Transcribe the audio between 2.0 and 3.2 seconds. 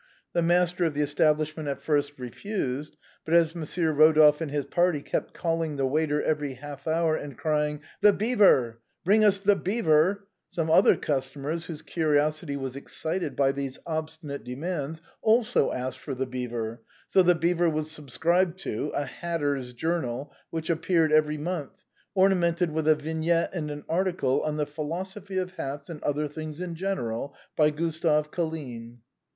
refused;